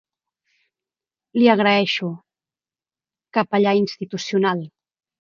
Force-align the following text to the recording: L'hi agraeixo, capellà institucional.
L'hi 1.41 1.45
agraeixo, 1.53 2.11
capellà 3.39 3.79
institucional. 3.85 4.69